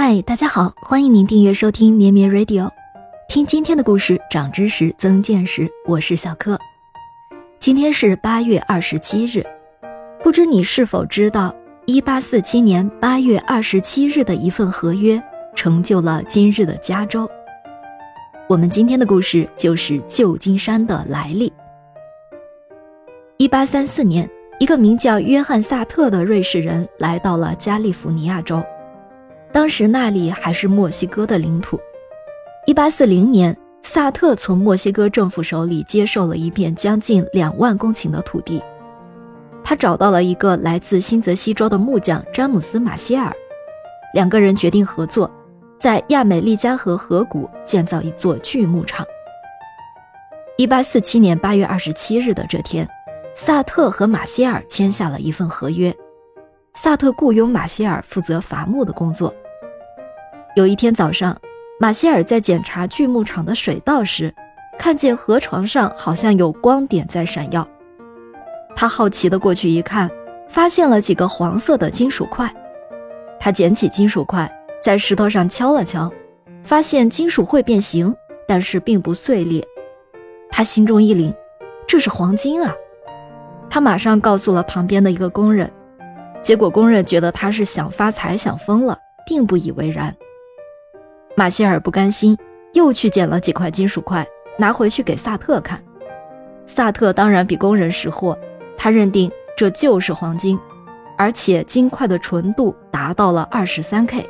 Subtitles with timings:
[0.00, 2.70] 嗨，大家好，欢迎您订阅收听绵绵 Radio，
[3.28, 5.68] 听今天的故事，长知识，增见识。
[5.86, 6.56] 我是小柯。
[7.58, 9.44] 今天是八月二十七日，
[10.22, 11.52] 不知你是否知道，
[11.84, 15.20] 一八四七年八月二十七日的一份合约，
[15.56, 17.28] 成就了今日的加州。
[18.48, 21.52] 我们今天的故事就是旧金山的来历。
[23.36, 24.30] 一八三四年，
[24.60, 28.62] 一个名叫约翰·萨特的瑞士人来到了加利福尼亚州。
[29.58, 31.80] 当时那里还是墨西哥的领土。
[32.64, 38.62] 一八四零年，萨特从墨西哥政府手里接受了一片将近两万公顷的土地。
[39.64, 43.34] 他找到了一个来自新泽西州的木匠詹姆斯·马歇尔，
[44.14, 45.28] 两个人决定合作，
[45.76, 49.04] 在亚美利加河河谷建造一座锯木厂。
[50.56, 52.88] 一八四七年八月二十七日的这天，
[53.34, 55.92] 萨特和马歇尔签下了一份合约。
[56.76, 59.34] 萨特雇佣马歇尔负责伐木的工作。
[60.58, 61.40] 有一天早上，
[61.78, 64.34] 马歇尔在检查锯木厂的水道时，
[64.76, 67.64] 看见河床上好像有光点在闪耀。
[68.74, 70.10] 他好奇地过去一看，
[70.48, 72.52] 发现了几个黄色的金属块。
[73.38, 74.50] 他捡起金属块，
[74.82, 76.12] 在石头上敲了敲，
[76.64, 78.12] 发现金属会变形，
[78.48, 79.64] 但是并不碎裂。
[80.50, 81.32] 他心中一凛，
[81.86, 82.74] 这是黄金啊！
[83.70, 85.70] 他马上告诉了旁边的一个工人。
[86.42, 90.12] 结果工人觉得他是想发财想疯了，并不以为然。
[91.38, 92.36] 马歇尔不甘心，
[92.72, 94.26] 又去捡了几块金属块，
[94.58, 95.80] 拿回去给萨特看。
[96.66, 98.36] 萨特当然比工人识货，
[98.76, 100.58] 他认定这就是黄金，
[101.16, 104.28] 而且金块的纯度达到了二十三 K。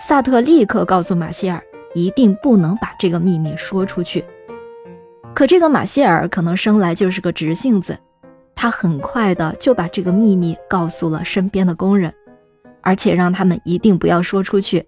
[0.00, 1.62] 萨特立刻告诉马歇尔，
[1.94, 4.24] 一定不能把这个秘密说出去。
[5.32, 7.96] 可这个马歇尔可能生来就是个直性子。
[8.56, 12.12] 他很快的就把这个秘密告诉了身边的工人，
[12.80, 14.84] 而且让他们一定不要说出去。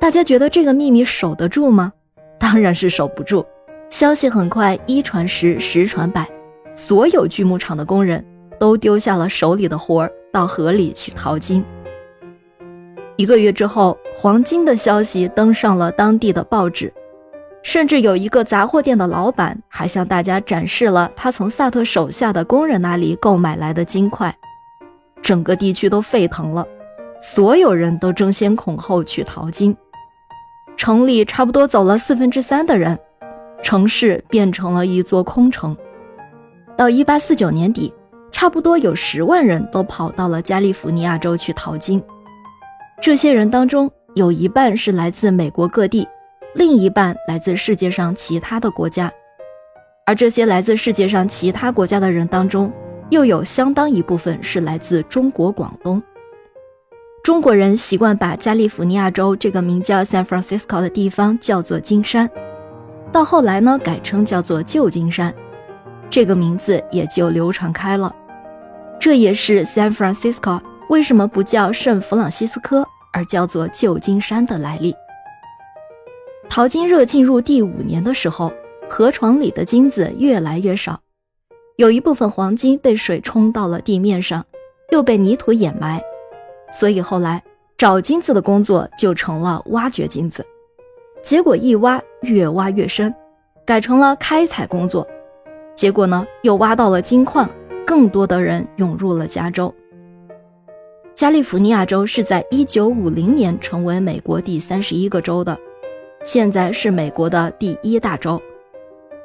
[0.00, 1.92] 大家觉得这个秘密守得住吗？
[2.38, 3.44] 当然是守不住。
[3.90, 6.26] 消息很快一传十，十传百，
[6.74, 8.24] 所有锯木厂的工人
[8.58, 11.62] 都丢下了手里的活儿，到河里去淘金。
[13.16, 16.90] 一个月之后，黄金的消息登上了当地的报纸。
[17.62, 24.34] 甚至有一个杂货店的老板还向大家展示了他从萨特手下的工人那里购买来的金块，
[25.20, 26.66] 整个地区都沸腾了，
[27.20, 29.76] 所有人都争先恐后去淘金。
[30.80, 32.98] 城里差不多走了四分之三的人，
[33.62, 35.76] 城市变成了一座空城。
[36.74, 37.92] 到一八四九年底，
[38.32, 42.02] 差不多有十万人都跑到了加利福尼亚州去淘金，
[42.98, 46.08] 这些人当中有一半是来自美国各地。
[46.54, 49.12] 另一半来自世界上其他的国家，
[50.06, 52.72] 而这些来自世界上其他国家的人当中，
[53.10, 56.02] 又有相当一部分是来自中国广东。
[57.30, 62.28] 中国人习惯把加利福尼亚州这个名叫 San Francisco 的地方叫做金山，
[63.12, 65.32] 到后来呢改称叫做旧金山，
[66.10, 68.12] 这个名字也就流传开了。
[68.98, 74.92] 这也是 San Francisco 为什么不叫圣弗朗西斯科，而叫做旧金山的来历。
[76.48, 78.52] 淘金热进入第五年的时候，
[78.88, 80.98] 河床里的金子越来越少，
[81.76, 84.44] 有一部分黄金被水冲到了地面上，
[84.90, 86.02] 又被泥土掩埋，
[86.70, 87.42] 所以后来
[87.76, 90.44] 找金子的工作就成了挖掘金子，
[91.22, 93.14] 结果一挖越挖越深，
[93.64, 95.06] 改成了开采工作，
[95.74, 97.48] 结果呢又挖到了金矿，
[97.86, 99.74] 更多的人涌入了加州。
[101.14, 105.58] 加利福尼亚州是在一九五零年成为美国第三十一个州的。
[106.22, 108.40] 现在是美国的第一大州，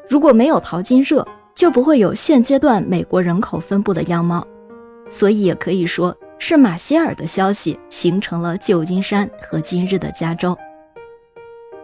[0.09, 4.45] 如果没有淘金热，就不会有现阶段美国人口分布的样貌。
[5.09, 6.16] 所以也可以说
[6.47, 10.56] 是马歇尔的消息形成了旧金山和今日的加州。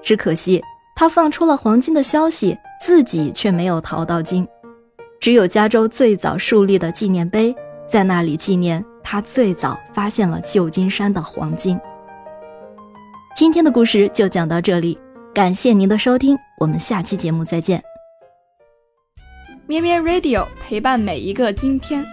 [0.03, 0.63] 只可惜
[0.95, 4.47] 他放出了黄金的消息，自己却没有淘到金，
[5.19, 7.55] 只有加州最早树立的纪念碑，
[7.87, 11.79] 在那里纪念他最早发现了旧金山的黄金。
[13.35, 14.95] 今天的故事就讲到这里，
[15.33, 17.81] 感谢您的收听，我们下期节目再见。
[19.65, 22.05] 咩咩 Radio 陪伴每一个今天。